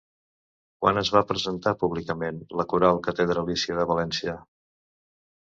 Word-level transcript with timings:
Quan 0.85 0.99
es 1.01 1.11
va 1.15 1.21
presentar 1.31 1.73
públicament 1.83 2.39
la 2.61 2.67
Coral 2.73 3.03
Catedralícia 3.09 3.79
de 3.83 3.87
València? 3.93 4.37